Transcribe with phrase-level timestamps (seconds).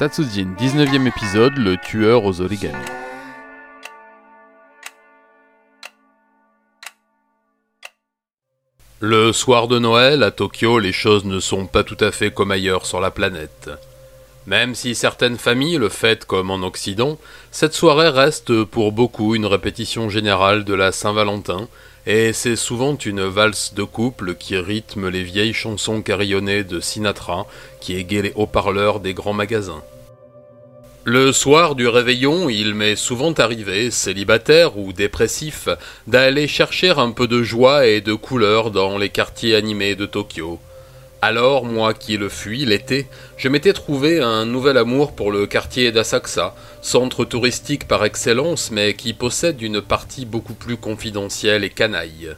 [0.00, 2.72] Satsujin, 19e épisode, le tueur aux origami.
[9.00, 12.50] Le soir de Noël, à Tokyo, les choses ne sont pas tout à fait comme
[12.50, 13.68] ailleurs sur la planète.
[14.46, 17.18] Même si certaines familles le fêtent comme en Occident,
[17.50, 21.68] cette soirée reste pour beaucoup une répétition générale de la Saint-Valentin,
[22.06, 27.46] et c'est souvent une valse de couple qui rythme les vieilles chansons carillonnées de Sinatra
[27.80, 29.82] qui égayent les haut-parleurs des grands magasins.
[31.04, 35.68] Le soir du réveillon, il m'est souvent arrivé, célibataire ou dépressif,
[36.06, 40.60] d'aller chercher un peu de joie et de couleur dans les quartiers animés de Tokyo.
[41.22, 43.06] Alors, moi qui le fuis l'été,
[43.36, 48.94] je m'étais trouvé un nouvel amour pour le quartier d'Asakusa, centre touristique par excellence, mais
[48.94, 52.34] qui possède une partie beaucoup plus confidentielle et canaille.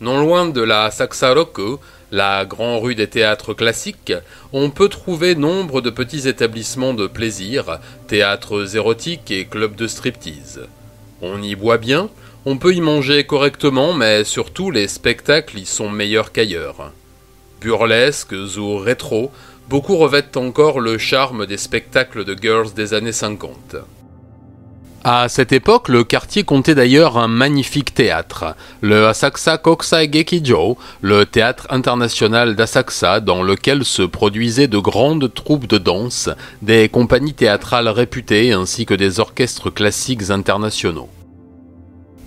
[0.00, 1.76] Non loin de la Asakusa Roku,
[2.10, 4.14] la grande rue des théâtres classiques,
[4.54, 10.62] on peut trouver nombre de petits établissements de plaisir, théâtres érotiques et clubs de striptease.
[11.20, 12.08] On y boit bien,
[12.46, 16.92] on peut y manger correctement, mais surtout les spectacles y sont meilleurs qu'ailleurs
[17.60, 19.30] burlesques ou rétro,
[19.68, 23.76] beaucoup revêtent encore le charme des spectacles de girls des années 50.
[25.02, 31.24] À cette époque, le quartier comptait d'ailleurs un magnifique théâtre, le Asakusa Kokusai Gekijo, le
[31.24, 36.28] théâtre international d'Asakusa dans lequel se produisaient de grandes troupes de danse,
[36.60, 41.08] des compagnies théâtrales réputées ainsi que des orchestres classiques internationaux.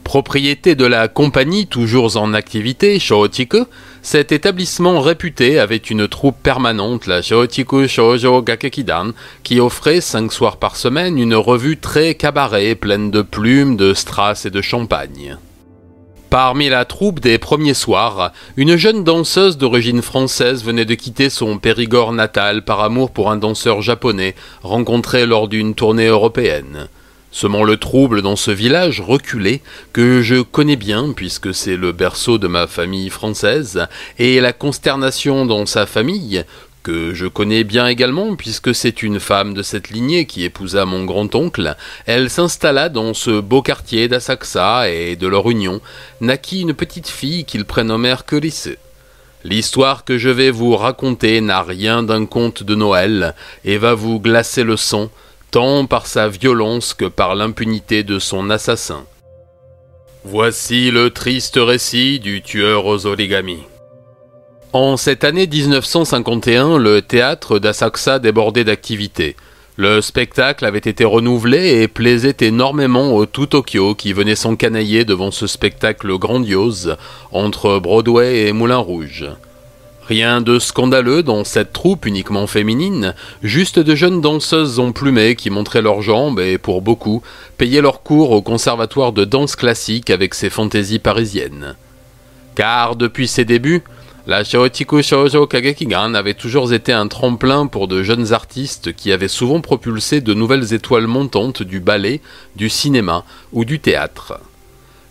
[0.04, 3.66] Propriété de la compagnie toujours en activité, Shochiku,
[4.06, 9.12] cet établissement réputé avait une troupe permanente, la Shochiku Shoujo Gakekidan,
[9.44, 14.46] qui offrait cinq soirs par semaine une revue très cabaret pleine de plumes, de strass
[14.46, 15.38] et de champagne.
[16.30, 21.58] Parmi la troupe des premiers soirs, une jeune danseuse d'origine française venait de quitter son
[21.58, 26.90] Périgord natal par amour pour un danseur japonais rencontré lors d'une tournée européenne
[27.34, 32.38] semant le trouble dans ce village reculé que je connais bien puisque c'est le berceau
[32.38, 33.88] de ma famille française,
[34.20, 36.46] et la consternation dans sa famille,
[36.84, 41.06] que je connais bien également puisque c'est une femme de cette lignée qui épousa mon
[41.06, 45.82] grand-oncle, elle s'installa dans ce beau quartier d'Asakusa et de leur union
[46.22, 48.70] naquit une petite fille qu'ils prénommèrent Corice.
[49.44, 53.34] L'histoire que je vais vous raconter n'a rien d'un conte de Noël
[53.66, 55.10] et va vous glacer le sang
[55.54, 59.06] tant par sa violence que par l'impunité de son assassin.
[60.24, 63.62] Voici le triste récit du tueur aux origamis.
[64.72, 69.36] En cette année 1951, le théâtre d'Asakusa débordait d'activité.
[69.76, 75.30] Le spectacle avait été renouvelé et plaisait énormément au tout Tokyo qui venait s'encanailler devant
[75.30, 76.98] ce spectacle grandiose
[77.32, 79.30] entre Broadway et Moulin Rouge.
[80.08, 85.82] Rien de scandaleux dans cette troupe uniquement féminine, juste de jeunes danseuses emplumées qui montraient
[85.82, 87.24] leurs jambes et, pour beaucoup,
[87.58, 91.76] payaient leur cours au conservatoire de danse classique avec ses fantaisies parisiennes.
[92.56, 93.84] Car depuis ses débuts,
[94.28, 99.30] la Shouchiku Shoujo Kagekigan avait toujours été un tremplin pour de jeunes artistes qui avaient
[99.30, 102.20] souvent propulsé de nouvelles étoiles montantes du ballet,
[102.58, 104.40] du cinéma ou du théâtre.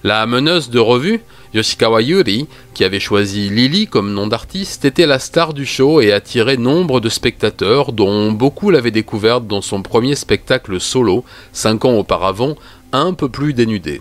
[0.05, 1.21] La meneuse de revue,
[1.55, 6.13] Yoshikawa Yuri, qui avait choisi Lily comme nom d'artiste, était la star du show et
[6.13, 11.99] attirait nombre de spectateurs, dont beaucoup l'avaient découverte dans son premier spectacle solo, cinq ans
[11.99, 12.57] auparavant,
[12.93, 14.01] un peu plus dénudé.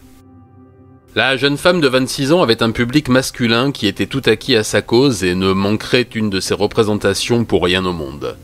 [1.13, 4.63] La jeune femme de 26 ans avait un public masculin qui était tout acquis à
[4.63, 8.37] sa cause et ne manquerait une de ses représentations pour rien au monde.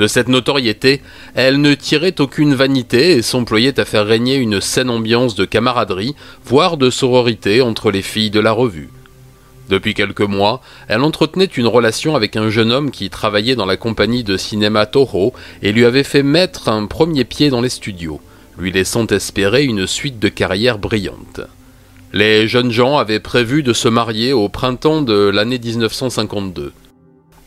[0.00, 1.02] De cette notoriété,
[1.34, 6.14] elle ne tirait aucune vanité et s'employait à faire régner une saine ambiance de camaraderie,
[6.42, 8.88] voire de sororité entre les filles de la revue.
[9.68, 13.76] Depuis quelques mois, elle entretenait une relation avec un jeune homme qui travaillait dans la
[13.76, 18.22] compagnie de cinéma Toho et lui avait fait mettre un premier pied dans les studios,
[18.56, 21.42] lui laissant espérer une suite de carrière brillante.
[22.14, 26.72] Les jeunes gens avaient prévu de se marier au printemps de l'année 1952.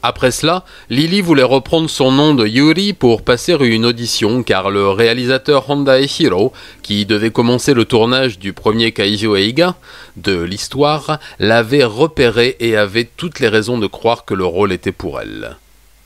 [0.06, 4.90] Après cela, Lily voulait reprendre son nom de Yuri pour passer une audition car le
[4.90, 6.52] réalisateur Honda Ehiro,
[6.82, 9.76] qui devait commencer le tournage du premier Kaijo Eiga
[10.18, 14.92] de l'histoire, l'avait repéré et avait toutes les raisons de croire que le rôle était
[14.92, 15.56] pour elle.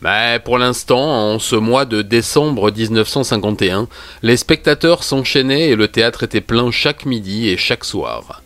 [0.04, 3.88] Mais pour l'instant, en ce mois de décembre 1951,
[4.22, 8.44] les spectateurs s'enchaînaient et le théâtre était plein chaque midi et chaque soir.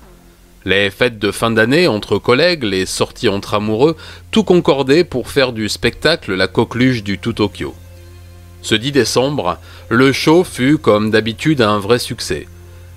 [0.64, 3.98] Les fêtes de fin d'année entre collègues, les sorties entre amoureux,
[4.30, 7.74] tout concordait pour faire du spectacle la coqueluche du tout Tokyo.
[8.62, 9.58] Ce 10 décembre,
[9.90, 12.48] le show fut comme d'habitude un vrai succès.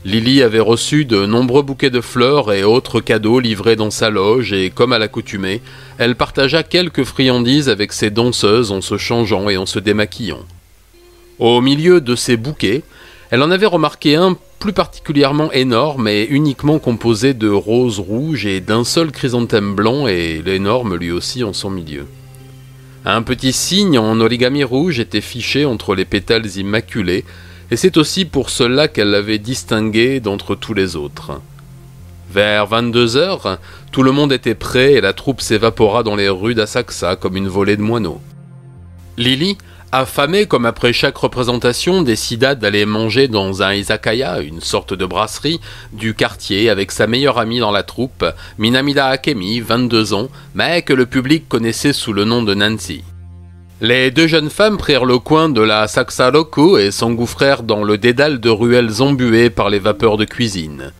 [0.05, 4.53] Lily avait reçu de nombreux bouquets de fleurs et autres cadeaux livrés dans sa loge
[4.53, 5.63] et comme à l'accoutumée,
[5.97, 10.45] elle partagea quelques friandises avec ses danseuses en se changeant et en se démaquillant.
[11.39, 12.83] Au milieu de ces bouquets,
[13.35, 18.61] elle en avait remarqué un plus particulièrement énorme et uniquement composé de roses rouges et
[18.61, 22.07] d'un seul chrysanthème blanc et l'énorme lui aussi en son milieu.
[23.05, 27.25] Un petit signe en origami rouge était fiché entre les pétales immaculés,
[27.73, 31.41] et c'est aussi pour cela qu'elle l'avait distingué d'entre tous les autres.
[32.31, 33.59] Vers 22 heures,
[33.91, 37.49] tout le monde était prêt et la troupe s'évapora dans les rues d'Asakusa comme une
[37.49, 38.21] volée de moineaux.
[39.17, 39.59] Lily,
[39.95, 45.61] affamée comme après chaque représentation, décida d'aller manger dans un izakaya, une sorte de brasserie,
[45.93, 48.25] du quartier avec sa meilleure amie dans la troupe,
[48.59, 53.05] Minamida Akemi, 22 ans, mais que le public connaissait sous le nom de Nancy.
[53.81, 58.41] Les deux jeunes femmes prirent le coin de la Saksaloku et s'engouffrèrent dans le dédale
[58.41, 60.91] de ruelles embuées par les vapeurs de cuisine.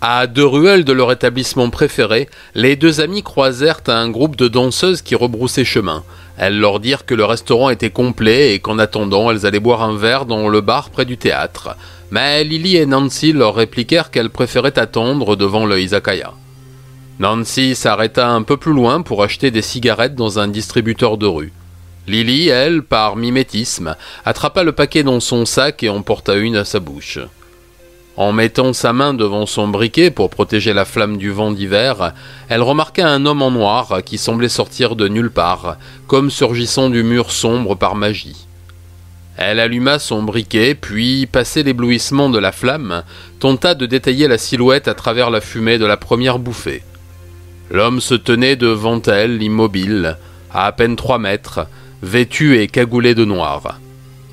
[0.00, 5.02] À deux ruelles de leur établissement préféré, les deux amis croisèrent un groupe de danseuses
[5.02, 6.02] qui rebroussaient chemin.
[6.42, 9.98] Elles leur dirent que le restaurant était complet et qu'en attendant, elles allaient boire un
[9.98, 11.76] verre dans le bar près du théâtre.
[12.10, 16.32] Mais Lily et Nancy leur répliquèrent qu'elles préféraient attendre devant le izakaya.
[17.18, 21.52] Nancy s'arrêta un peu plus loin pour acheter des cigarettes dans un distributeur de rue.
[22.06, 23.94] Lily, elle, par mimétisme,
[24.24, 27.18] attrapa le paquet dans son sac et en porta une à sa bouche.
[28.20, 32.12] En mettant sa main devant son briquet pour protéger la flamme du vent d'hiver,
[32.50, 37.02] elle remarqua un homme en noir qui semblait sortir de nulle part, comme surgissant du
[37.02, 38.46] mur sombre par magie.
[39.38, 43.04] Elle alluma son briquet, puis, passé l'éblouissement de la flamme,
[43.38, 46.82] tenta de détailler la silhouette à travers la fumée de la première bouffée.
[47.70, 50.18] L'homme se tenait devant elle, immobile,
[50.52, 51.66] à à peine trois mètres,
[52.02, 53.80] vêtu et cagoulé de noir.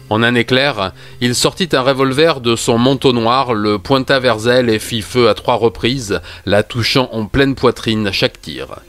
[0.10, 4.70] En un éclair, il sortit un revolver de son manteau noir, le pointa vers elle
[4.70, 8.80] et fit feu à trois reprises, la touchant en pleine poitrine à chaque tir.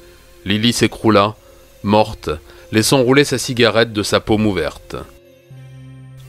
[0.44, 1.34] Lily s'écroula,
[1.82, 2.30] morte,
[2.70, 4.94] laissant rouler sa cigarette de sa paume ouverte.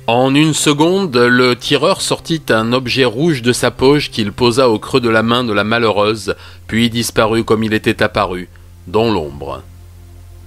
[0.07, 4.80] En une seconde, le tireur sortit un objet rouge de sa poche qu'il posa au
[4.80, 8.50] creux de la main de la malheureuse, puis disparut comme il était apparu,
[8.88, 9.62] dans l'ombre.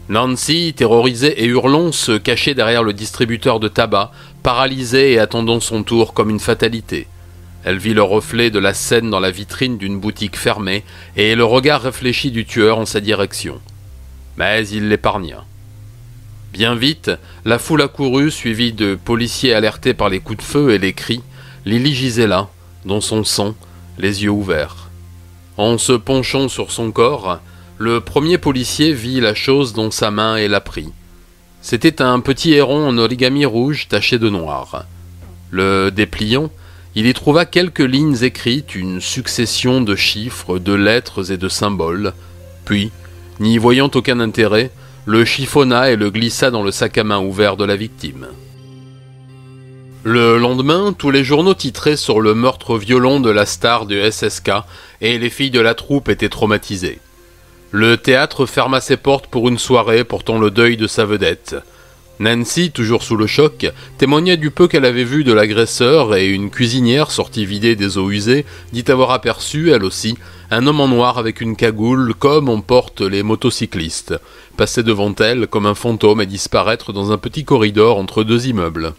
[0.09, 4.11] Nancy, terrorisée et hurlant, se cachait derrière le distributeur de tabac,
[4.43, 7.07] paralysée et attendant son tour comme une fatalité.
[7.65, 10.83] Elle vit le reflet de la scène dans la vitrine d'une boutique fermée
[11.17, 13.61] et le regard réfléchi du tueur en sa direction.
[14.37, 15.45] Mais il l'épargna.
[16.53, 17.11] Bien vite,
[17.45, 21.23] la foule accourut, suivie de policiers alertés par les coups de feu et les cris.
[21.65, 22.49] Lily gisait là,
[22.85, 23.55] dans son sang,
[23.99, 24.91] les yeux ouverts.
[25.57, 27.41] En se penchant sur son corps,
[27.83, 30.93] le premier policier vit la chose dans sa main et la prit.
[31.63, 34.85] C'était un petit héron en origami rouge taché de noir.
[35.51, 36.53] Le dépliant,
[36.95, 42.13] il y trouva quelques lignes écrites, une succession de chiffres, de lettres et de symboles.
[42.65, 42.93] Puis,
[43.41, 44.71] n'y voyant aucun intérêt,
[45.05, 48.29] le chiffonna et le glissa dans le sac à main ouvert de la victime.
[50.05, 54.53] Le lendemain, tous les journaux titraient sur le meurtre violent de la star du SSK
[55.01, 57.01] et les filles de la troupe étaient traumatisées.
[57.75, 61.57] Le théâtre ferma ses portes pour une soirée portant le deuil de sa vedette.
[62.21, 63.67] Nancy, toujours sous le choc,
[63.97, 68.11] témoigna du peu qu'elle avait vu de l'agresseur et une cuisinière sortie vider des eaux
[68.11, 70.19] usées dit avoir aperçu, elle aussi,
[70.51, 74.21] un homme en noir avec une cagoule comme on porte les motocyclistes,
[74.59, 78.93] passer devant elle comme un fantôme et disparaître dans un petit corridor entre deux immeubles.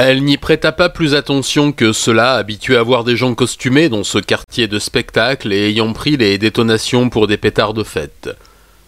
[0.00, 4.04] Elle n'y prêta pas plus attention que cela, habituée à voir des gens costumés dans
[4.04, 8.30] ce quartier de spectacle et ayant pris les détonations pour des pétards de fête.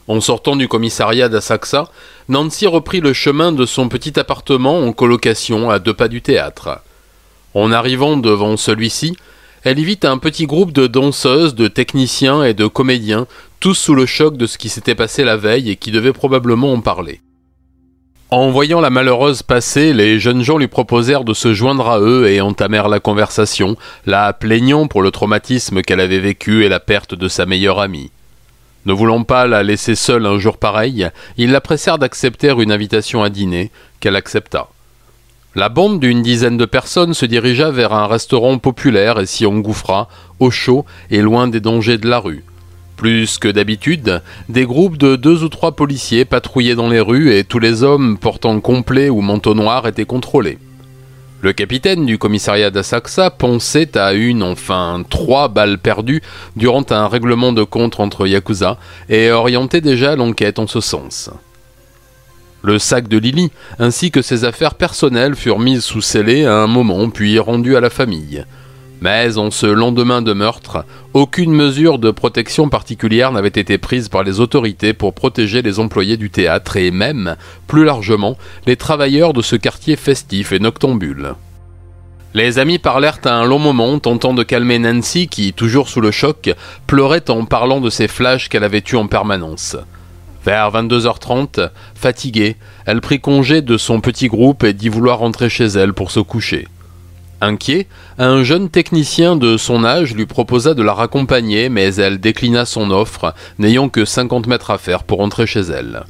[0.07, 1.91] En sortant du commissariat d'Asaxa,
[2.29, 6.81] Nancy reprit le chemin de son petit appartement en colocation à deux pas du théâtre.
[7.55, 9.17] En arrivant devant celui-ci,
[9.65, 13.27] elle y vit un petit groupe de danseuses, de techniciens et de comédiens,
[13.59, 16.73] tous sous le choc de ce qui s'était passé la veille et qui devaient probablement
[16.73, 17.21] en parler.
[18.33, 22.29] En voyant la malheureuse passer, les jeunes gens lui proposèrent de se joindre à eux
[22.29, 27.13] et entamèrent la conversation, la plaignant pour le traumatisme qu'elle avait vécu et la perte
[27.17, 28.13] de sa meilleure amie.
[28.87, 31.09] Ne voulant pas la laisser seule un jour pareil,
[31.39, 34.69] ils la pressèrent d'accepter une invitation à dîner, qu'elle accepta.
[35.57, 40.09] La bande d'une dizaine de personnes se dirigea vers un restaurant populaire et s'y engouffra,
[40.39, 42.45] au chaud et loin des dangers de la rue.
[43.01, 47.45] Plus que d'habitude, des groupes de deux ou trois policiers patrouillaient dans les rues et
[47.45, 50.59] tous les hommes portant complet ou manteau noir étaient contrôlés.
[51.41, 56.21] Le capitaine du commissariat d'Asakusa pensait à une, enfin trois balles perdues
[56.57, 58.77] durant un règlement de compte entre Yakuza
[59.09, 61.31] et orientait déjà l'enquête en ce sens.
[62.61, 66.67] Le sac de Lily ainsi que ses affaires personnelles furent mises sous scellé à un
[66.67, 68.45] moment puis rendues à la famille.
[69.01, 74.23] Mais en ce lendemain de meurtre, aucune mesure de protection particulière n'avait été prise par
[74.23, 79.41] les autorités pour protéger les employés du théâtre et même, plus largement, les travailleurs de
[79.41, 81.35] ce quartier festif et noctambule.
[82.35, 86.11] Les amis parlèrent à un long moment, tentant de calmer Nancy qui, toujours sous le
[86.11, 86.55] choc,
[86.87, 89.77] pleurait en parlant de ces flashs qu'elle avait eus en permanence.
[90.45, 95.67] Vers 22h30, fatiguée, elle prit congé de son petit groupe et dit vouloir rentrer chez
[95.67, 96.69] elle pour se coucher.
[97.43, 97.87] Inquiet,
[98.19, 102.91] un jeune technicien de son âge lui proposa de la raccompagner, mais elle déclina son
[102.91, 106.05] offre, n'ayant que 50 mètres à faire pour rentrer chez elle.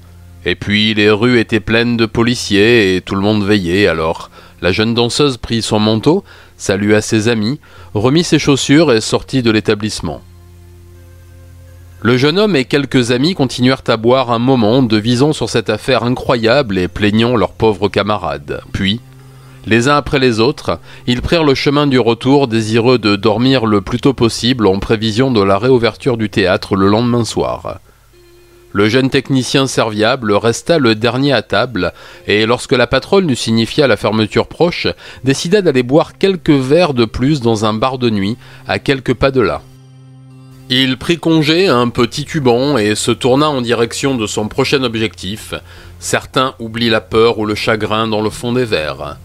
[0.44, 4.30] Et puis les rues étaient pleines de policiers et tout le monde veillait alors.
[4.62, 6.24] La jeune danseuse prit son manteau,
[6.56, 7.60] salua ses amis,
[7.94, 10.22] remit ses chaussures et sortit de l'établissement.
[12.02, 16.02] Le jeune homme et quelques amis continuèrent à boire un moment, devisant sur cette affaire
[16.02, 18.62] incroyable et plaignant leurs pauvres camarades.
[18.72, 19.00] Puis,
[19.66, 23.80] les uns après les autres, ils prirent le chemin du retour, désireux de dormir le
[23.80, 27.80] plus tôt possible en prévision de la réouverture du théâtre le lendemain soir.
[28.72, 31.92] Le jeune technicien serviable resta le dernier à table,
[32.28, 34.86] et lorsque la patronne lui signifia la fermeture proche,
[35.24, 38.36] décida d'aller boire quelques verres de plus dans un bar de nuit,
[38.68, 39.62] à quelques pas de là.
[40.68, 45.52] Il prit congé un peu titubant et se tourna en direction de son prochain objectif.
[45.98, 49.16] Certains oublient la peur ou le chagrin dans le fond des verres.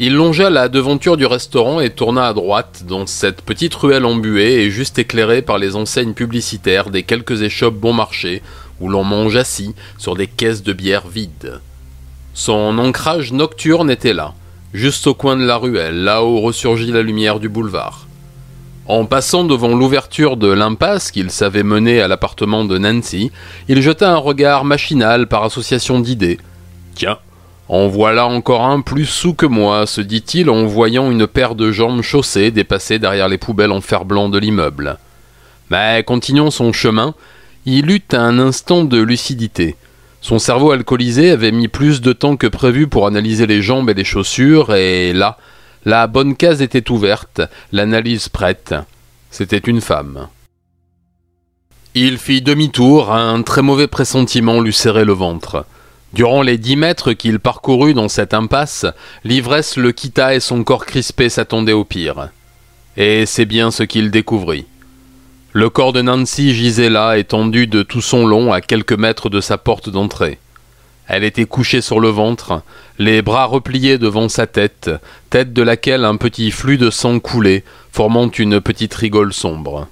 [0.00, 4.64] Il longea la devanture du restaurant et tourna à droite dans cette petite ruelle embuée
[4.64, 8.42] et juste éclairée par les enseignes publicitaires des quelques échoppes bon marché
[8.80, 11.60] où l'on mange assis sur des caisses de bière vides.
[12.34, 14.34] Son ancrage nocturne était là,
[14.72, 18.08] juste au coin de la ruelle, là où ressurgit la lumière du boulevard.
[18.86, 23.30] En passant devant l'ouverture de l'impasse qu'il savait mener à l'appartement de Nancy,
[23.68, 26.38] il jeta un regard machinal par association d'idées.
[26.96, 27.18] Tiens,
[27.68, 31.72] en voilà encore un plus sous que moi, se dit-il en voyant une paire de
[31.72, 34.98] jambes chaussées dépasser derrière les poubelles en fer blanc de l'immeuble.
[35.70, 37.14] Mais continuant son chemin,
[37.64, 39.76] il eut un instant de lucidité.
[40.20, 43.94] Son cerveau alcoolisé avait mis plus de temps que prévu pour analyser les jambes et
[43.94, 45.38] les chaussures, et là,
[45.86, 47.40] la bonne case était ouverte,
[47.72, 48.74] l'analyse prête.
[49.30, 50.28] C'était une femme.
[51.94, 55.66] Il fit demi-tour, un très mauvais pressentiment lui serrait le ventre.
[56.14, 58.86] Durant les dix mètres qu'il parcourut dans cette impasse,
[59.24, 62.28] l'ivresse le quitta et son corps crispé s'attendait au pire.
[62.96, 64.64] Et c'est bien ce qu'il découvrit.
[65.52, 69.40] Le corps de Nancy gisait là, étendu de tout son long à quelques mètres de
[69.40, 70.38] sa porte d'entrée.
[71.08, 72.62] Elle était couchée sur le ventre,
[73.00, 74.92] les bras repliés devant sa tête,
[75.30, 79.88] tête de laquelle un petit flux de sang coulait, formant une petite rigole sombre.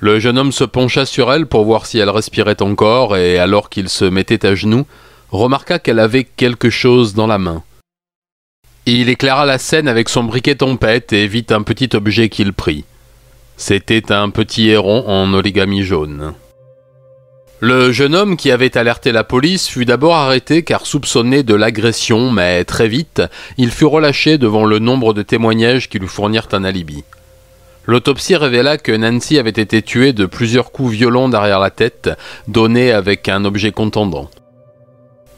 [0.00, 3.70] Le jeune homme se pencha sur elle pour voir si elle respirait encore, et alors
[3.70, 4.86] qu'il se mettait à genoux,
[5.30, 7.62] remarqua qu'elle avait quelque chose dans la main.
[8.86, 12.84] Il éclaira la scène avec son briquet tempête et vit un petit objet qu'il prit.
[13.56, 16.32] C'était un petit héron en origami jaune.
[17.62, 22.30] Le jeune homme qui avait alerté la police fut d'abord arrêté car soupçonné de l'agression,
[22.30, 23.20] mais très vite,
[23.58, 27.04] il fut relâché devant le nombre de témoignages qui lui fournirent un alibi.
[27.84, 32.08] L'autopsie révéla que Nancy avait été tuée de plusieurs coups violents derrière la tête,
[32.48, 34.30] donnés avec un objet contendant.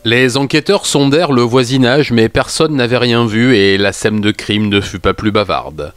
[0.05, 4.69] Les enquêteurs sondèrent le voisinage, mais personne n'avait rien vu et la scène de crime
[4.69, 5.93] ne fut pas plus bavarde.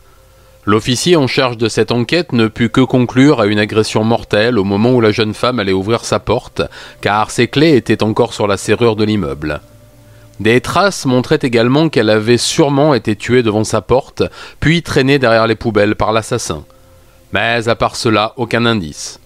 [0.63, 4.63] L'officier en charge de cette enquête ne put que conclure à une agression mortelle au
[4.63, 6.61] moment où la jeune femme allait ouvrir sa porte,
[7.01, 9.61] car ses clés étaient encore sur la serrure de l'immeuble.
[10.39, 14.21] Des traces montraient également qu'elle avait sûrement été tuée devant sa porte,
[14.59, 16.63] puis traînée derrière les poubelles par l'assassin.
[17.33, 19.19] Mais à part cela, aucun indice.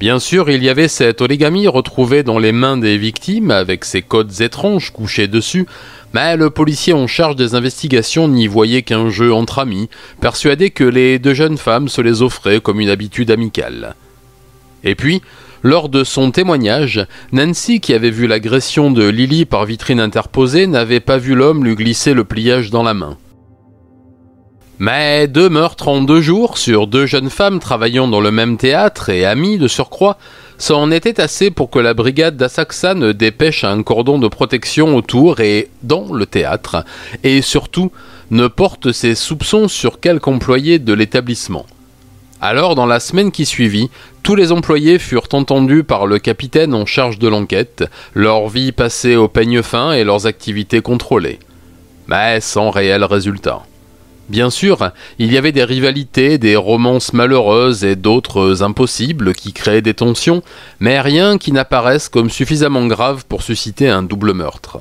[0.00, 4.00] Bien sûr, il y avait cet origami retrouvé dans les mains des victimes, avec ses
[4.00, 5.66] codes étranges couchés dessus,
[6.14, 9.88] mais le policier en charge des investigations n'y voyait qu'un jeu entre amis,
[10.20, 13.96] persuadé que les deux jeunes femmes se les offraient comme une habitude amicale.
[14.84, 15.20] Et puis,
[15.64, 21.00] lors de son témoignage, Nancy, qui avait vu l'agression de Lily par vitrine interposée, n'avait
[21.00, 23.18] pas vu l'homme lui glisser le pliage dans la main.
[24.80, 29.08] Mais deux meurtres en deux jours sur deux jeunes femmes travaillant dans le même théâtre
[29.08, 30.18] et amies de surcroît,
[30.56, 34.94] ça en était assez pour que la brigade d'Assaxa ne dépêche un cordon de protection
[34.94, 36.84] autour et dans le théâtre,
[37.24, 37.90] et surtout
[38.30, 41.66] ne porte ses soupçons sur quelque employé de l'établissement.
[42.40, 43.90] Alors, dans la semaine qui suivit,
[44.22, 49.16] tous les employés furent entendus par le capitaine en charge de l'enquête, leur vie passée
[49.16, 51.40] au peigne fin et leurs activités contrôlées.
[52.06, 53.67] Mais sans réel résultat.
[54.28, 59.80] Bien sûr, il y avait des rivalités, des romances malheureuses et d'autres impossibles qui créaient
[59.80, 60.42] des tensions,
[60.80, 64.80] mais rien qui n'apparaisse comme suffisamment grave pour susciter un double meurtre.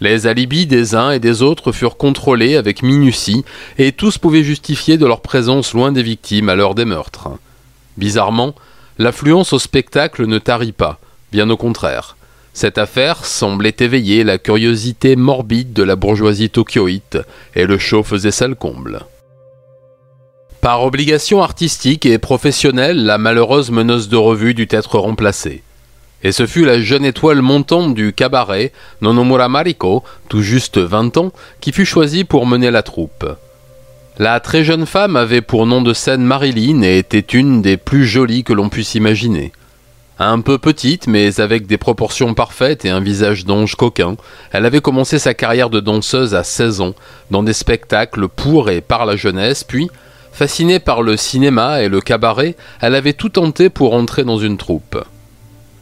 [0.00, 3.44] Les alibis des uns et des autres furent contrôlés avec minutie,
[3.78, 7.30] et tous pouvaient justifier de leur présence loin des victimes à l'heure des meurtres.
[7.96, 8.54] Bizarrement,
[8.98, 11.00] l'affluence au spectacle ne tarit pas,
[11.32, 12.16] bien au contraire.
[12.54, 17.18] Cette affaire semblait éveiller la curiosité morbide de la bourgeoisie tokyoïte,
[17.54, 19.00] et le show faisait ça le comble.
[20.62, 25.62] Par obligation artistique et professionnelle, la malheureuse meneuse de revue dut être remplacée
[26.24, 31.32] et ce fut la jeune étoile montante du cabaret, Nonomura Mariko, tout juste 20 ans,
[31.60, 33.26] qui fut choisie pour mener la troupe.
[34.18, 38.06] La très jeune femme avait pour nom de scène Marilyn et était une des plus
[38.06, 39.52] jolies que l'on puisse imaginer.
[40.18, 44.14] Un peu petite, mais avec des proportions parfaites et un visage d'ange coquin,
[44.52, 46.94] elle avait commencé sa carrière de danseuse à 16 ans,
[47.32, 49.90] dans des spectacles pour et par la jeunesse, puis,
[50.30, 54.56] fascinée par le cinéma et le cabaret, elle avait tout tenté pour entrer dans une
[54.56, 55.04] troupe.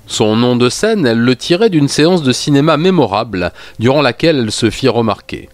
[0.06, 4.52] Son nom de scène, elle le tirait d'une séance de cinéma mémorable, durant laquelle elle
[4.52, 5.50] se fit remarquer.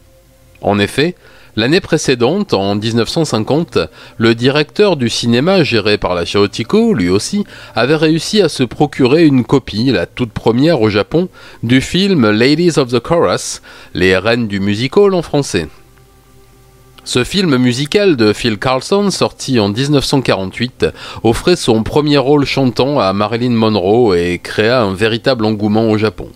[0.61, 1.17] En effet,
[1.59, 3.79] l'année précédente, en 1950,
[4.17, 9.27] le directeur du cinéma géré par la Chaotiko, lui aussi, avait réussi à se procurer
[9.27, 11.29] une copie, la toute première au Japon,
[11.65, 13.61] du film Ladies of the Chorus,
[13.93, 15.67] les reines du musical en français.
[17.03, 20.87] Ce film musical de Phil Carlson, sorti en 1948,
[21.25, 26.29] offrait son premier rôle chantant à Marilyn Monroe et créa un véritable engouement au Japon.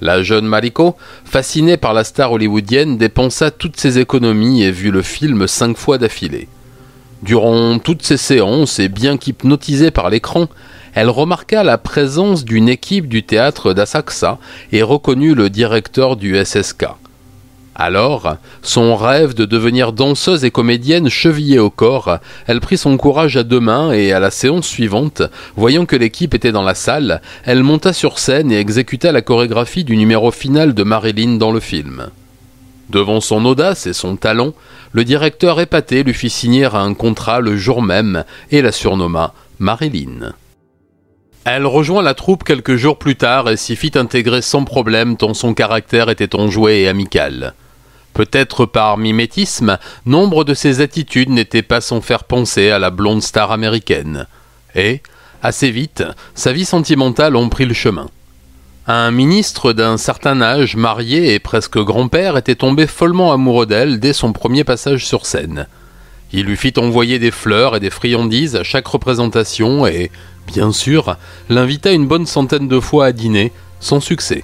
[0.00, 5.02] La jeune Mariko, fascinée par la star hollywoodienne, dépensa toutes ses économies et vit le
[5.02, 6.48] film cinq fois d'affilée.
[7.22, 10.46] Durant toutes ces séances, et bien qu'hypnotisée par l'écran,
[10.94, 14.38] elle remarqua la présence d'une équipe du théâtre d'Asakusa
[14.70, 16.86] et reconnut le directeur du SSK.
[17.80, 22.18] Alors, son rêve de devenir danseuse et comédienne chevillée au corps,
[22.48, 25.22] elle prit son courage à deux mains et à la séance suivante,
[25.54, 29.84] voyant que l'équipe était dans la salle, elle monta sur scène et exécuta la chorégraphie
[29.84, 32.08] du numéro final de Marilyn dans le film.
[32.90, 34.54] Devant son audace et son talent,
[34.90, 40.32] le directeur épaté lui fit signer un contrat le jour même et la surnomma Marilyn.
[41.44, 45.32] Elle rejoint la troupe quelques jours plus tard et s'y fit intégrer sans problème tant
[45.32, 47.54] son caractère était enjoué et amical.
[48.18, 53.22] Peut-être par mimétisme, nombre de ses attitudes n'étaient pas sans faire penser à la blonde
[53.22, 54.26] star américaine.
[54.74, 55.02] Et,
[55.40, 56.02] assez vite,
[56.34, 58.08] sa vie sentimentale en prit le chemin.
[58.88, 64.12] Un ministre d'un certain âge, marié et presque grand-père, était tombé follement amoureux d'elle dès
[64.12, 65.68] son premier passage sur scène.
[66.32, 70.10] Il lui fit envoyer des fleurs et des friandises à chaque représentation et,
[70.48, 71.16] bien sûr,
[71.48, 74.42] l'invita une bonne centaine de fois à dîner, sans succès.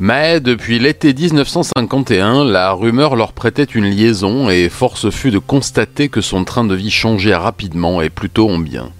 [0.00, 6.08] Mais depuis l'été 1951, la rumeur leur prêtait une liaison et force fut de constater
[6.08, 8.90] que son train de vie changeait rapidement et plutôt en bien.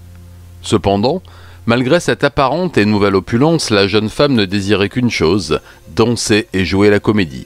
[0.61, 1.21] Cependant,
[1.65, 5.59] malgré cette apparente et nouvelle opulence, la jeune femme ne désirait qu'une chose,
[5.95, 7.45] danser et jouer la comédie.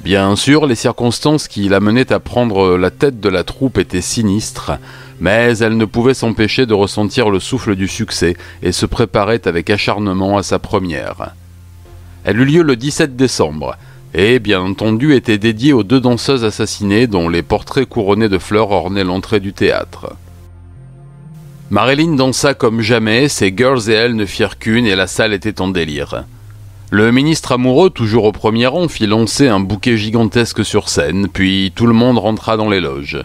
[0.00, 4.72] Bien sûr, les circonstances qui l'amenaient à prendre la tête de la troupe étaient sinistres,
[5.20, 9.70] mais elle ne pouvait s'empêcher de ressentir le souffle du succès et se préparait avec
[9.70, 11.34] acharnement à sa première.
[12.24, 13.76] Elle eut lieu le 17 décembre,
[14.14, 18.70] et bien entendu était dédiée aux deux danseuses assassinées dont les portraits couronnés de fleurs
[18.70, 20.14] ornaient l'entrée du théâtre.
[21.70, 25.60] Marilyn dansa comme jamais, ses girls et elle ne firent qu'une et la salle était
[25.60, 26.24] en délire.
[26.90, 31.70] Le ministre amoureux, toujours au premier rang, fit lancer un bouquet gigantesque sur scène, puis
[31.74, 33.18] tout le monde rentra dans les loges.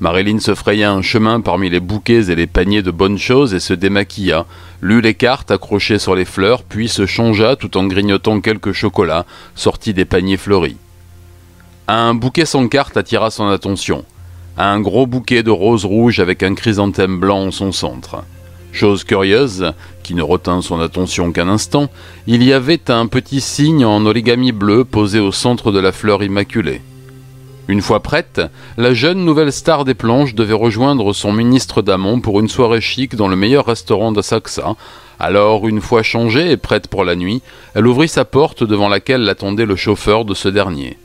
[0.00, 3.60] Marilyn se fraya un chemin parmi les bouquets et les paniers de bonnes choses et
[3.60, 4.46] se démaquilla,
[4.82, 9.26] lut les cartes accrochées sur les fleurs, puis se changea tout en grignotant quelques chocolats
[9.54, 10.76] sortis des paniers fleuris.
[11.88, 14.04] Un bouquet sans carte attira son attention.
[14.56, 18.24] Un gros bouquet de roses rouges avec un chrysanthème blanc en son centre.
[18.72, 21.90] Chose curieuse, qui ne retint son attention qu'un instant,
[22.26, 26.22] il y avait un petit signe en origami bleu posé au centre de la fleur
[26.22, 26.80] immaculée.
[27.70, 28.40] Une fois prête,
[28.78, 33.14] la jeune nouvelle star des planches devait rejoindre son ministre d'amont pour une soirée chic
[33.14, 34.74] dans le meilleur restaurant d'Asakusa.
[35.20, 37.42] Alors, une fois changée et prête pour la nuit,
[37.76, 40.98] elle ouvrit sa porte devant laquelle l'attendait le chauffeur de ce dernier.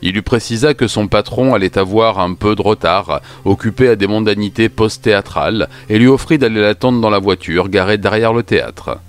[0.00, 4.06] Il lui précisa que son patron allait avoir un peu de retard, occupé à des
[4.06, 9.00] mondanités post-théâtrales, et lui offrit d'aller l'attendre dans la voiture garée derrière le théâtre.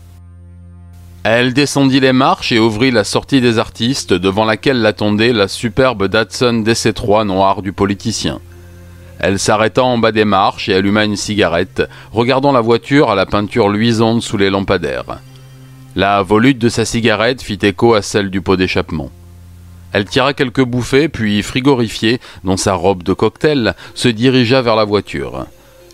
[1.30, 6.08] Elle descendit les marches et ouvrit la sortie des artistes devant laquelle l'attendait la superbe
[6.08, 8.40] Datsun DC3 noire du politicien.
[9.20, 13.26] Elle s'arrêta en bas des marches et alluma une cigarette, regardant la voiture à la
[13.26, 15.20] peinture luisante sous les lampadaires.
[15.98, 19.12] La volute de sa cigarette fit écho à celle du pot d'échappement.
[19.92, 24.86] Elle tira quelques bouffées, puis, frigorifiée, dans sa robe de cocktail, se dirigea vers la
[24.86, 25.46] voiture.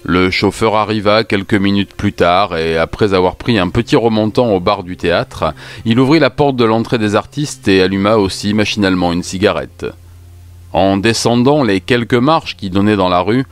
[0.06, 4.60] Le chauffeur arriva quelques minutes plus tard et après avoir pris un petit remontant au
[4.60, 5.54] bar du théâtre,
[5.86, 9.86] il ouvrit la porte de l'entrée des artistes et alluma aussi machinalement une cigarette.
[10.74, 13.46] En descendant les quelques marches qui donnaient dans la rue,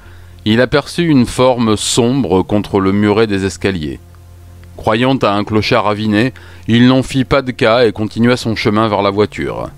[0.44, 4.00] il aperçut une forme sombre contre le muret des escaliers.
[4.76, 6.34] Croyant à un clochard raviné,
[6.68, 9.70] il n'en fit pas de cas et continua son chemin vers la voiture.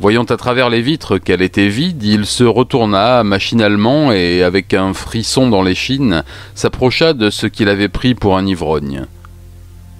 [0.00, 4.92] Voyant à travers les vitres qu'elle était vide, il se retourna machinalement et, avec un
[4.92, 9.06] frisson dans l'échine, s'approcha de ce qu'il avait pris pour un ivrogne.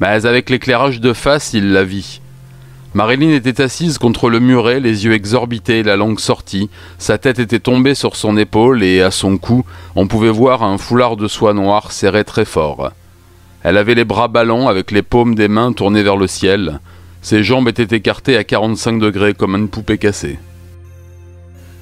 [0.01, 2.21] Mais avec l'éclairage de face, il la vit.
[2.95, 7.59] Marilyn était assise contre le muret, les yeux exorbités, la langue sortie, sa tête était
[7.59, 9.65] tombée sur son épaule et à son cou,
[9.97, 12.93] on pouvait voir un foulard de soie noire serré très fort.
[13.65, 16.81] Elle avait les bras ballants avec les paumes des mains tournées vers le ciel.
[17.25, 20.39] Ses jambes étaient écartées à 45 degrés comme une poupée cassée.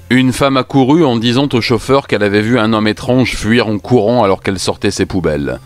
[0.09, 3.79] Une femme accourut en disant au chauffeur qu'elle avait vu un homme étrange fuir en
[3.79, 5.59] courant alors qu'elle sortait ses poubelles.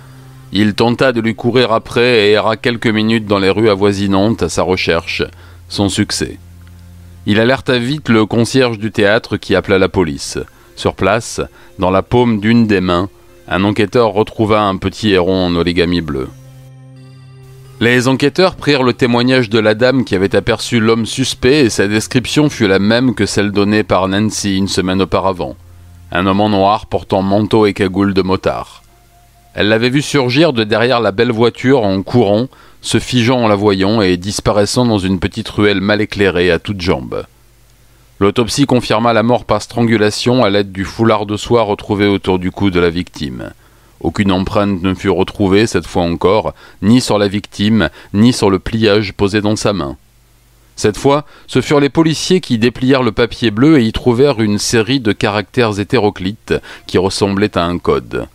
[0.51, 4.49] Il tenta de lui courir après et erra quelques minutes dans les rues avoisinantes à
[4.49, 5.23] sa recherche,
[5.69, 6.39] sans succès.
[7.27, 10.39] Il alerta vite le concierge du théâtre qui appela la police.
[10.75, 11.43] Sur place,
[11.79, 13.11] dans la paume d'une des mains,
[13.47, 16.29] un enquêteur retrouva un petit héron en origami bleu.
[17.79, 21.87] Les enquêteurs prirent le témoignage de la dame qui avait aperçu l'homme suspect et sa
[21.87, 25.57] description fut la même que celle donnée par Nancy une semaine auparavant.
[26.11, 28.83] Un homme en noir portant manteau et cagoule de motard.
[29.53, 32.47] Elle l'avait vu surgir de derrière la belle voiture en courant,
[32.81, 36.81] se figeant en la voyant et disparaissant dans une petite ruelle mal éclairée à toutes
[36.81, 37.27] jambes.
[38.21, 42.51] L'autopsie confirma la mort par strangulation à l'aide du foulard de soie retrouvé autour du
[42.51, 43.51] cou de la victime.
[44.01, 48.59] Aucune empreinte ne fut retrouvée, cette fois encore, ni sur la victime, ni sur le
[48.59, 49.97] pliage posé dans sa main.
[50.77, 54.59] Cette fois, ce furent les policiers qui déplièrent le papier bleu et y trouvèrent une
[54.59, 56.55] série de caractères hétéroclites
[56.87, 58.29] qui ressemblaient à un code.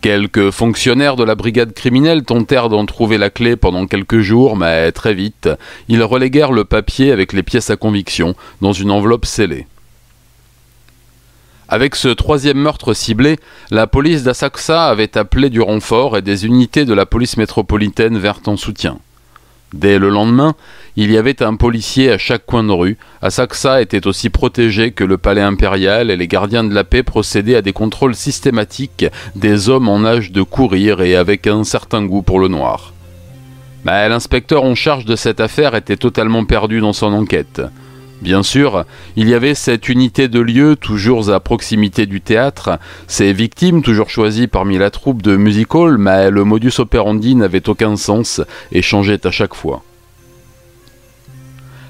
[0.00, 4.90] Quelques fonctionnaires de la brigade criminelle tentèrent d'en trouver la clé pendant quelques jours, mais
[4.92, 5.48] très vite,
[5.88, 9.66] ils reléguèrent le papier avec les pièces à conviction dans une enveloppe scellée.
[11.72, 13.38] Avec ce troisième meurtre ciblé,
[13.70, 18.42] la police d'Asakusa avait appelé du renfort et des unités de la police métropolitaine vinrent
[18.44, 18.98] en soutien.
[19.72, 20.54] Dès le lendemain,
[20.96, 22.98] il y avait un policier à chaque coin de rue.
[23.22, 27.56] Asakusa était aussi protégé que le palais impérial et les gardiens de la paix procédaient
[27.56, 32.20] à des contrôles systématiques des hommes en âge de courir et avec un certain goût
[32.20, 32.92] pour le noir.
[33.86, 37.62] Mais l'inspecteur en charge de cette affaire était totalement perdu dans son enquête.
[38.22, 38.84] Bien sûr,
[39.16, 44.10] il y avait cette unité de lieu toujours à proximité du théâtre, ces victimes toujours
[44.10, 48.80] choisies parmi la troupe de music hall, mais le modus operandi n'avait aucun sens et
[48.80, 49.82] changeait à chaque fois.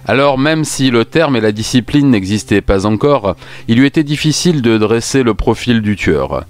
[0.07, 3.37] Alors même si le terme et la discipline n'existaient pas encore,
[3.69, 6.47] il lui était difficile de dresser le profil du tueur.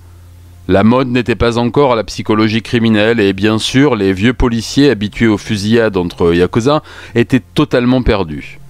[0.68, 4.90] La mode n'était pas encore à la psychologie criminelle et bien sûr les vieux policiers
[4.90, 6.84] habitués aux fusillades entre yakuza
[7.16, 8.60] étaient totalement perdus.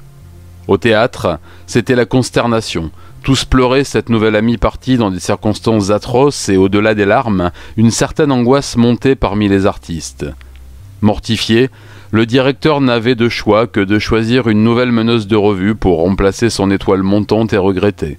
[0.69, 2.91] Au théâtre, c'était la consternation.
[3.23, 7.91] Tous pleuraient cette nouvelle amie partie dans des circonstances atroces et au-delà des larmes, une
[7.91, 10.27] certaine angoisse montait parmi les artistes.
[11.01, 11.71] Mortifié,
[12.11, 16.51] le directeur n'avait de choix que de choisir une nouvelle meneuse de revue pour remplacer
[16.51, 18.19] son étoile montante et regrettée.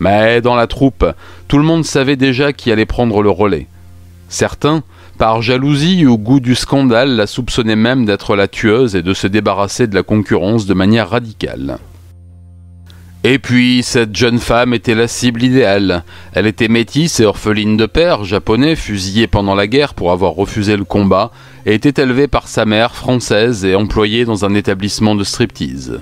[0.00, 1.04] Mais dans la troupe,
[1.48, 3.66] tout le monde savait déjà qui allait prendre le relais.
[4.28, 4.82] Certains,
[5.16, 9.26] par jalousie ou goût du scandale, la soupçonnait même d'être la tueuse et de se
[9.26, 11.78] débarrasser de la concurrence de manière radicale.
[13.24, 16.04] Et puis, cette jeune femme était la cible idéale.
[16.32, 20.76] Elle était métisse et orpheline de père, japonais, fusillé pendant la guerre pour avoir refusé
[20.76, 21.32] le combat,
[21.64, 26.00] et était élevée par sa mère, française, et employée dans un établissement de striptease.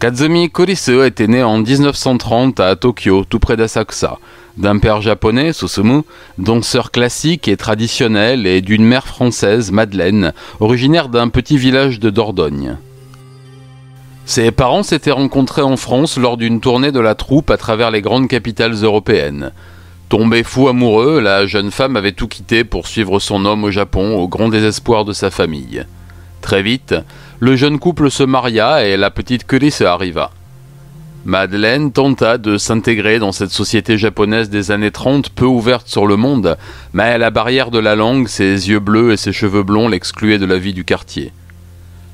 [0.00, 4.18] Kazumi Kurisu était né en 1930 à Tokyo, tout près d'Asakusa
[4.58, 6.02] d'un père japonais, Susumu,
[6.36, 12.76] danseur classique et traditionnel, et d'une mère française, Madeleine, originaire d'un petit village de Dordogne.
[14.26, 18.02] Ses parents s'étaient rencontrés en France lors d'une tournée de la troupe à travers les
[18.02, 19.52] grandes capitales européennes.
[20.08, 24.16] Tombée fou amoureux, la jeune femme avait tout quitté pour suivre son homme au Japon
[24.16, 25.84] au grand désespoir de sa famille.
[26.40, 26.94] Très vite,
[27.40, 30.30] le jeune couple se maria et la petite se arriva.
[31.24, 36.16] Madeleine tenta de s'intégrer dans cette société japonaise des années 30 peu ouverte sur le
[36.16, 36.56] monde,
[36.92, 40.46] mais la barrière de la langue, ses yeux bleus et ses cheveux blonds l'excluaient de
[40.46, 41.32] la vie du quartier.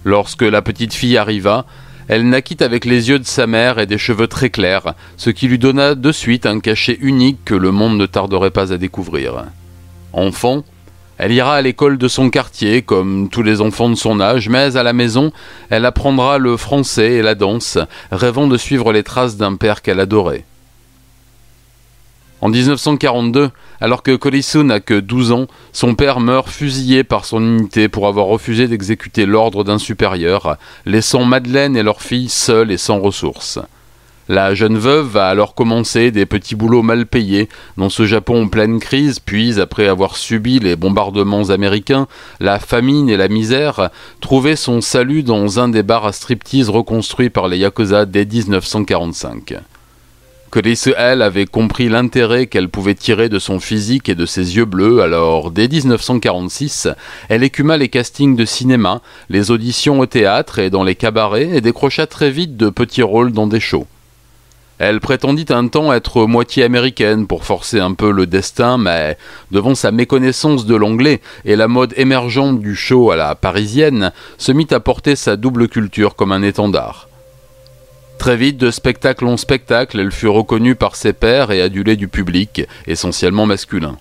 [0.04, 1.66] Lorsque la petite fille arriva,
[2.08, 5.48] elle naquit avec les yeux de sa mère et des cheveux très clairs, ce qui
[5.48, 9.44] lui donna de suite un cachet unique que le monde ne tarderait pas à découvrir.
[10.12, 10.64] Enfant,
[11.18, 14.76] elle ira à l'école de son quartier, comme tous les enfants de son âge, mais
[14.76, 15.32] à la maison,
[15.70, 17.78] elle apprendra le français et la danse,
[18.10, 20.44] rêvant de suivre les traces d'un père qu'elle adorait.
[22.40, 23.50] En 1942,
[23.80, 28.06] alors que Colisso n'a que 12 ans, son père meurt fusillé par son unité pour
[28.06, 33.60] avoir refusé d'exécuter l'ordre d'un supérieur, laissant Madeleine et leur fille seules et sans ressources.
[34.28, 38.48] La jeune veuve va alors commencer des petits boulots mal payés dans ce Japon en
[38.48, 42.06] pleine crise, puis, après avoir subi les bombardements américains,
[42.40, 47.28] la famine et la misère, trouver son salut dans un des bars à striptease reconstruits
[47.28, 49.56] par les Yakuza dès 1945
[50.54, 54.66] que elle, avait compris l'intérêt qu'elle pouvait tirer de son physique et de ses yeux
[54.66, 56.86] bleus, alors dès 1946,
[57.28, 61.60] elle écuma les castings de cinéma, les auditions au théâtre et dans les cabarets et
[61.60, 63.88] décrocha très vite de petits rôles dans des shows.
[64.86, 69.16] Elle prétendit un temps être moitié américaine pour forcer un peu le destin, mais
[69.50, 74.52] devant sa méconnaissance de l'anglais et la mode émergente du show à la parisienne, se
[74.52, 77.08] mit à porter sa double culture comme un étendard.
[78.18, 82.08] Très vite, de spectacle en spectacle, elle fut reconnue par ses pairs et adulée du
[82.08, 83.96] public, essentiellement masculin.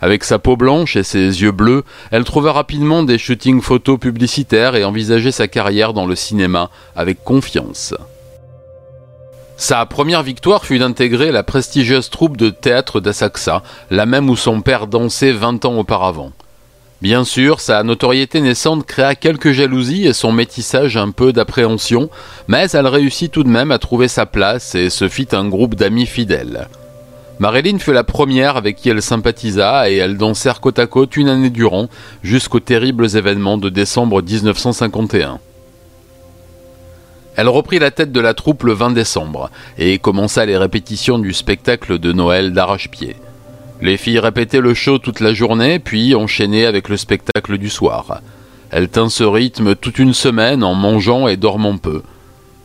[0.00, 4.74] Avec sa peau blanche et ses yeux bleus, elle trouva rapidement des shootings photos publicitaires
[4.74, 7.94] et envisageait sa carrière dans le cinéma avec confiance.
[9.60, 14.60] Sa première victoire fut d'intégrer la prestigieuse troupe de théâtre d'Asakusa, la même où son
[14.60, 16.30] père dansait 20 ans auparavant.
[17.02, 22.08] Bien sûr, sa notoriété naissante créa quelques jalousies et son métissage un peu d'appréhension,
[22.46, 25.74] mais elle réussit tout de même à trouver sa place et se fit un groupe
[25.74, 26.68] d'amis fidèles.
[27.40, 31.28] Marilyn fut la première avec qui elle sympathisa et elles dansèrent côte à côte une
[31.28, 31.88] année durant
[32.22, 35.40] jusqu'aux terribles événements de décembre 1951.
[37.38, 39.48] Elle reprit la tête de la troupe le 20 décembre
[39.78, 43.14] et commença les répétitions du spectacle de Noël d'arrache-pied.
[43.80, 48.22] Les filles répétaient le show toute la journée, puis enchaînaient avec le spectacle du soir.
[48.72, 52.02] Elle tint ce rythme toute une semaine en mangeant et dormant peu.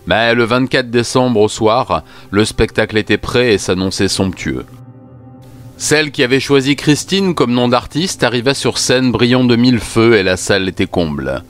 [0.07, 4.65] Mais le 24 décembre au soir, le spectacle était prêt et s'annonçait somptueux.
[5.77, 10.15] Celle qui avait choisi Christine comme nom d'artiste arriva sur scène brillant de mille feux
[10.15, 11.43] et la salle était comble.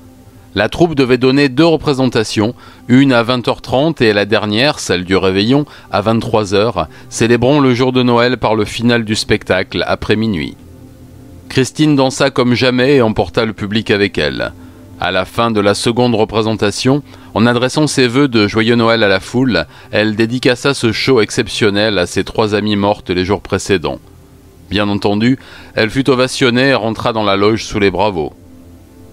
[0.55, 2.53] La troupe devait donner deux représentations,
[2.87, 8.03] une à 20h30 et la dernière, celle du réveillon, à 23h, célébrant le jour de
[8.03, 10.55] Noël par le final du spectacle après minuit.
[11.49, 14.53] Christine dansa comme jamais et emporta le public avec elle.
[14.99, 17.01] À la fin de la seconde représentation,
[17.33, 21.97] en adressant ses vœux de joyeux Noël à la foule, elle dédicaça ce show exceptionnel
[21.97, 23.99] à ses trois amies mortes les jours précédents.
[24.69, 25.39] Bien entendu,
[25.75, 28.33] elle fut ovationnée et rentra dans la loge sous les bravos.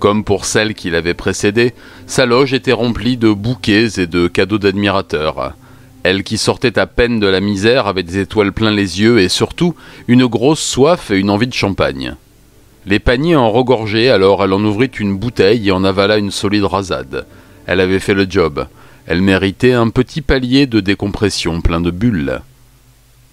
[0.01, 1.75] Comme pour celle qui l'avait précédée,
[2.07, 5.53] sa loge était remplie de bouquets et de cadeaux d'admirateurs.
[6.05, 9.29] Elle qui sortait à peine de la misère avait des étoiles plein les yeux et
[9.29, 9.75] surtout
[10.09, 12.17] une grosse soif et une envie de champagne.
[12.87, 16.65] Les paniers en regorgeaient, alors elle en ouvrit une bouteille et en avala une solide
[16.65, 17.27] rasade.
[17.67, 18.67] Elle avait fait le job.
[19.07, 22.41] Elle méritait un petit palier de décompression plein de bulles.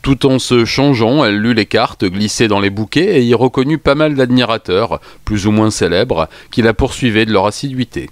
[0.07, 3.77] Tout en se changeant, elle lut les cartes glissées dans les bouquets et y reconnut
[3.77, 8.09] pas mal d'admirateurs, plus ou moins célèbres, qui la poursuivaient de leur assiduité.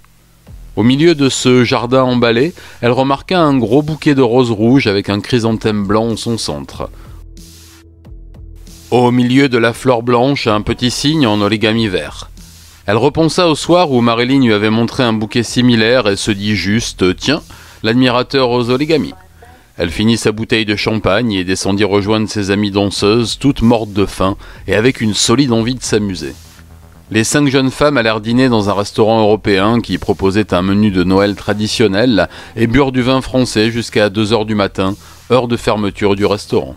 [0.76, 5.08] Au milieu de ce jardin emballé, elle remarqua un gros bouquet de roses rouges avec
[5.08, 6.90] un chrysanthème blanc en son centre.
[8.90, 12.28] Au milieu de la fleur blanche, un petit signe en origami vert.
[12.84, 16.56] Elle repensa au soir où Marilyn lui avait montré un bouquet similaire et se dit
[16.56, 17.40] juste Tiens,
[17.82, 19.14] l'admirateur aux origamis.
[19.78, 24.06] Elle finit sa bouteille de champagne et descendit rejoindre ses amies danseuses, toutes mortes de
[24.06, 24.36] faim
[24.66, 26.34] et avec une solide envie de s'amuser.
[27.10, 31.04] Les cinq jeunes femmes allèrent dîner dans un restaurant européen qui proposait un menu de
[31.04, 34.94] Noël traditionnel et burent du vin français jusqu'à 2 heures du matin,
[35.30, 36.74] heure de fermeture du restaurant.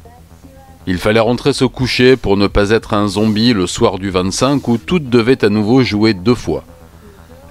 [0.85, 4.67] Il fallait rentrer se coucher pour ne pas être un zombie le soir du 25
[4.67, 6.63] où toutes devaient à nouveau jouer deux fois.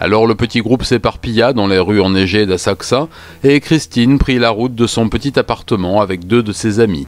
[0.00, 3.08] Alors le petit groupe s'éparpilla dans les rues enneigées d'Asakusa
[3.42, 7.06] et Christine prit la route de son petit appartement avec deux de ses amis.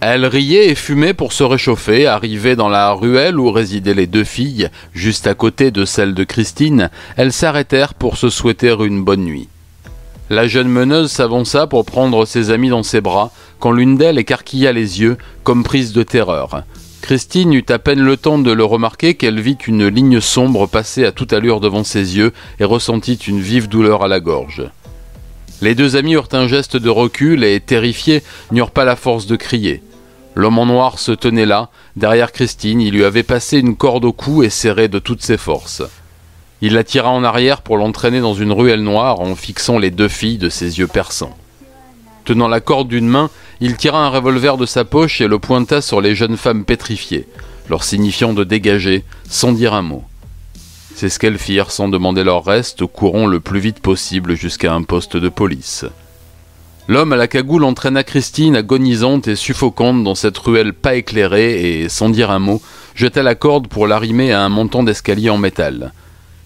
[0.00, 4.24] Elle riait et fumait pour se réchauffer, arrivée dans la ruelle où résidaient les deux
[4.24, 9.24] filles, juste à côté de celle de Christine, elles s'arrêtèrent pour se souhaiter une bonne
[9.24, 9.48] nuit.
[10.28, 14.72] La jeune meneuse s'avança pour prendre ses amis dans ses bras, quand l'une d'elles écarquilla
[14.72, 16.64] les yeux, comme prise de terreur.
[17.04, 21.04] Christine eut à peine le temps de le remarquer qu'elle vit une ligne sombre passer
[21.04, 24.62] à toute allure devant ses yeux et ressentit une vive douleur à la gorge.
[25.60, 29.36] Les deux amis eurent un geste de recul et, terrifiés, n'eurent pas la force de
[29.36, 29.82] crier.
[30.34, 34.14] L'homme en noir se tenait là, derrière Christine, il lui avait passé une corde au
[34.14, 35.82] cou et serré de toutes ses forces.
[36.62, 40.08] Il la tira en arrière pour l'entraîner dans une ruelle noire en fixant les deux
[40.08, 41.36] filles de ses yeux perçants.
[42.24, 43.28] Tenant la corde d'une main,
[43.64, 47.26] il tira un revolver de sa poche et le pointa sur les jeunes femmes pétrifiées,
[47.70, 50.04] leur signifiant de dégager, sans dire un mot.
[50.94, 54.82] C'est ce qu'elles firent sans demander leur reste, courant le plus vite possible jusqu'à un
[54.82, 55.86] poste de police.
[56.88, 61.88] L'homme à la cagoule entraîna Christine agonisante et suffocante dans cette ruelle pas éclairée et,
[61.88, 62.60] sans dire un mot,
[62.94, 65.94] jeta la corde pour l'arrimer à un montant d'escalier en métal.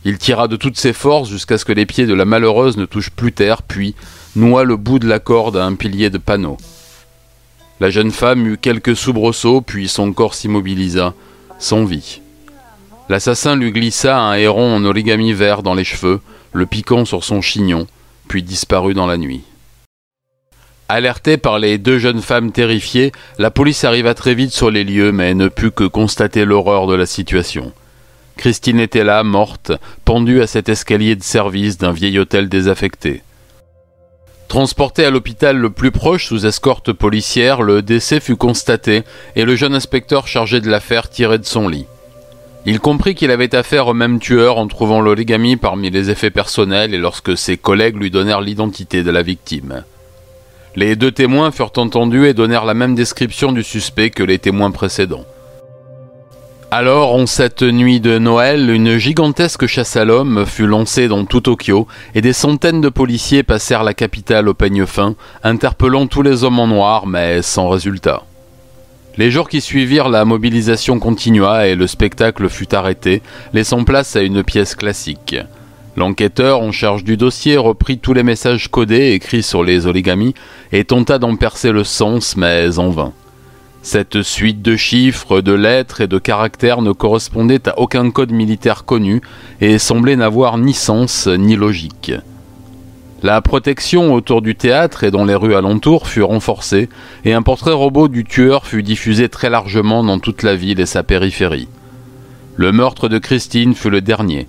[0.04, 2.84] Il tira de toutes ses forces jusqu'à ce que les pieds de la malheureuse ne
[2.84, 3.96] touchent plus terre, puis
[4.36, 6.58] noua le bout de la corde à un pilier de panneau.
[7.80, 11.14] La jeune femme eut quelques soubresauts, puis son corps s'immobilisa,
[11.60, 12.20] sans vie.
[13.08, 16.20] L'assassin lui glissa un héron en origami vert dans les cheveux,
[16.52, 17.86] le piquant sur son chignon,
[18.26, 19.42] puis disparut dans la nuit.
[20.88, 25.12] Alertée par les deux jeunes femmes terrifiées, la police arriva très vite sur les lieux,
[25.12, 27.72] mais ne put que constater l'horreur de la situation.
[28.36, 29.72] Christine était là, morte,
[30.04, 33.22] pendue à cet escalier de service d'un vieil hôtel désaffecté.
[34.48, 39.02] Transporté à l'hôpital le plus proche sous escorte policière, le décès fut constaté
[39.36, 41.84] et le jeune inspecteur chargé de l'affaire tiré de son lit.
[42.64, 46.94] Il comprit qu'il avait affaire au même tueur en trouvant l'origami parmi les effets personnels
[46.94, 49.84] et lorsque ses collègues lui donnèrent l'identité de la victime.
[50.76, 54.70] Les deux témoins furent entendus et donnèrent la même description du suspect que les témoins
[54.70, 55.26] précédents.
[56.70, 61.40] Alors, en cette nuit de Noël, une gigantesque chasse à l'homme fut lancée dans tout
[61.40, 66.44] Tokyo et des centaines de policiers passèrent la capitale au peigne fin, interpellant tous les
[66.44, 68.22] hommes en noir, mais sans résultat.
[69.16, 73.22] Les jours qui suivirent, la mobilisation continua et le spectacle fut arrêté,
[73.54, 75.36] laissant place à une pièce classique.
[75.96, 80.34] L'enquêteur en charge du dossier reprit tous les messages codés écrits sur les oligamis
[80.70, 83.14] et tenta d'en percer le sens, mais en vain.
[83.82, 88.84] Cette suite de chiffres, de lettres et de caractères ne correspondait à aucun code militaire
[88.84, 89.22] connu
[89.60, 92.12] et semblait n'avoir ni sens ni logique.
[93.22, 96.88] La protection autour du théâtre et dans les rues alentours fut renforcée
[97.24, 100.86] et un portrait robot du tueur fut diffusé très largement dans toute la ville et
[100.86, 101.68] sa périphérie.
[102.56, 104.46] Le meurtre de Christine fut le dernier.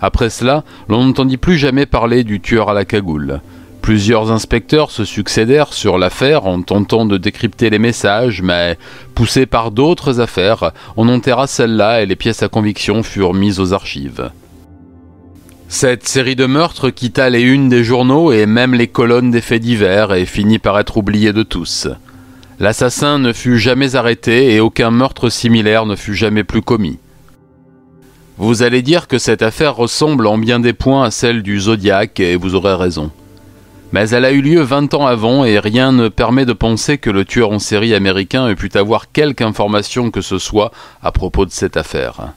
[0.00, 3.40] Après cela, l'on n'entendit plus jamais parler du tueur à la cagoule.
[3.84, 8.78] Plusieurs inspecteurs se succédèrent sur l'affaire en tentant de décrypter les messages, mais
[9.14, 13.74] poussés par d'autres affaires, on enterra celle-là et les pièces à conviction furent mises aux
[13.74, 14.30] archives.
[15.68, 19.60] Cette série de meurtres quitta les unes des journaux et même les colonnes des faits
[19.60, 21.86] divers et finit par être oubliée de tous.
[22.60, 26.98] L'assassin ne fut jamais arrêté et aucun meurtre similaire ne fut jamais plus commis.
[28.38, 32.18] Vous allez dire que cette affaire ressemble en bien des points à celle du Zodiac,
[32.18, 33.10] et vous aurez raison.
[33.92, 37.10] Mais elle a eu lieu 20 ans avant et rien ne permet de penser que
[37.10, 41.46] le tueur en série américain ait pu avoir quelque information que ce soit à propos
[41.46, 42.32] de cette affaire.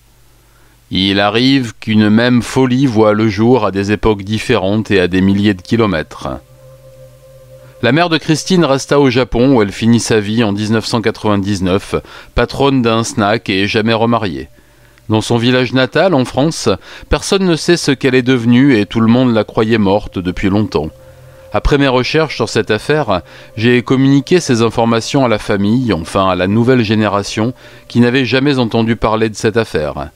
[0.91, 5.21] Il arrive qu'une même folie voit le jour à des époques différentes et à des
[5.21, 6.29] milliers de kilomètres.
[7.83, 11.95] La mère de Christine resta au Japon où elle finit sa vie en 1999,
[12.33, 14.47] patronne d'un snack et jamais remariée.
[15.09, 16.69] Dans son village natal, en France,
[17.09, 20.49] personne ne sait ce qu'elle est devenue et tout le monde la croyait morte depuis
[20.49, 20.89] longtemps.
[21.53, 23.21] Après mes recherches sur cette affaire,
[23.55, 27.53] j'ai communiqué ces informations à la famille, enfin à la nouvelle génération,
[27.87, 30.09] qui n'avait jamais entendu parler de cette affaire.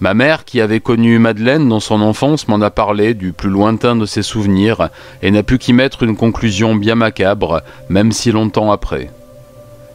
[0.00, 3.96] Ma mère, qui avait connu Madeleine dans son enfance, m'en a parlé du plus lointain
[3.96, 4.88] de ses souvenirs
[5.22, 9.10] et n'a pu qu'y mettre une conclusion bien macabre, même si longtemps après.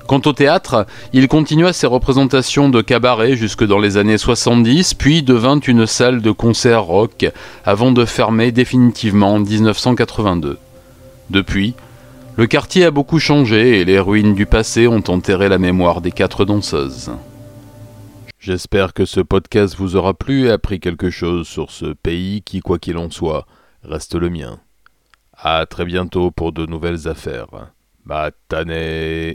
[0.08, 5.24] Quant au théâtre, il continua ses représentations de cabaret jusque dans les années 70, puis
[5.24, 7.26] devint une salle de concert rock
[7.66, 10.60] avant de fermer définitivement en 1982.
[11.32, 11.74] Depuis,
[12.38, 16.12] le quartier a beaucoup changé et les ruines du passé ont enterré la mémoire des
[16.12, 17.12] quatre danseuses.
[18.38, 22.60] J'espère que ce podcast vous aura plu et appris quelque chose sur ce pays qui,
[22.60, 23.48] quoi qu'il en soit,
[23.84, 24.60] reste le mien.
[25.36, 27.72] À très bientôt pour de nouvelles affaires.
[28.06, 29.34] Matane